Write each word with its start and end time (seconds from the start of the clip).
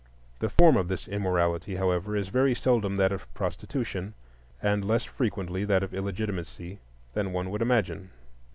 The 0.39 0.49
form 0.49 0.77
of 0.77 0.87
this 0.87 1.07
immorality, 1.07 1.75
however, 1.75 2.15
is 2.15 2.29
very 2.29 2.55
seldom 2.55 2.95
that 2.95 3.11
of 3.11 3.31
prostitution, 3.35 4.15
and 4.59 4.83
less 4.83 5.03
frequently 5.03 5.63
that 5.65 5.83
of 5.83 5.93
illegitimacy 5.93 6.79
than 7.13 7.33
one 7.33 7.51
would 7.51 7.61
imagine. 7.61 8.09